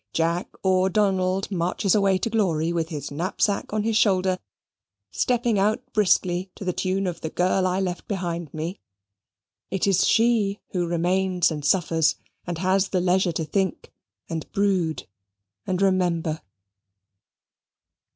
[0.13, 4.39] Jack or Donald marches away to glory with his knapsack on his shoulder,
[5.11, 8.79] stepping out briskly to the tune of "The Girl I Left Behind Me."
[9.69, 12.15] It is she who remains and suffers
[12.47, 13.93] and has the leisure to think,
[14.27, 15.05] and brood,
[15.67, 16.41] and remember.